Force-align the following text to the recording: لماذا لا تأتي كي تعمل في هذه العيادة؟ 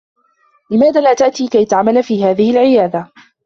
لماذا 0.71 1.01
لا 1.01 1.13
تأتي 1.13 1.47
كي 1.47 1.65
تعمل 1.65 2.03
في 2.03 2.23
هذه 2.23 2.51
العيادة؟ 2.51 3.11